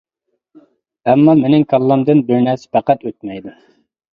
ئەمما 1.13 1.35
مېنىڭ 1.43 1.67
كاللامدىن 1.73 2.25
بىر 2.31 2.43
نەرسە 2.49 2.73
پەقەت 2.79 3.07
ئۆتمەيدۇ. 3.11 3.55